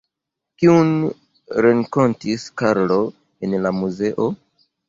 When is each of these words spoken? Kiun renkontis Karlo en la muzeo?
Kiun 0.61 0.93
renkontis 1.67 2.47
Karlo 2.63 2.99
en 3.49 3.57
la 3.67 3.77
muzeo? 3.83 4.31